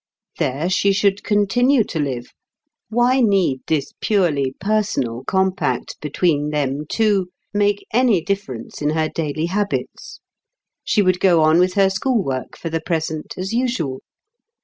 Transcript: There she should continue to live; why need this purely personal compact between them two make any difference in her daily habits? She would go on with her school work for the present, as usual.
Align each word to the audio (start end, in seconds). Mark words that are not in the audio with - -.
There 0.39 0.67
she 0.67 0.93
should 0.93 1.23
continue 1.23 1.83
to 1.83 1.99
live; 1.99 2.31
why 2.89 3.19
need 3.21 3.61
this 3.67 3.93
purely 4.01 4.55
personal 4.59 5.23
compact 5.25 6.01
between 6.01 6.49
them 6.49 6.87
two 6.89 7.29
make 7.53 7.85
any 7.93 8.19
difference 8.19 8.81
in 8.81 8.89
her 8.89 9.09
daily 9.09 9.45
habits? 9.45 10.19
She 10.83 11.03
would 11.03 11.19
go 11.19 11.41
on 11.43 11.59
with 11.59 11.75
her 11.75 11.91
school 11.91 12.23
work 12.23 12.57
for 12.57 12.71
the 12.71 12.81
present, 12.81 13.35
as 13.37 13.53
usual. 13.53 13.99